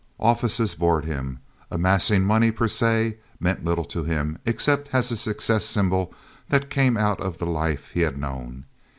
[0.19, 1.37] Offices bored him.
[1.69, 6.11] Amassing money, per se, meant little to him, except as a success symbol
[6.49, 8.65] that came out of the life he had known.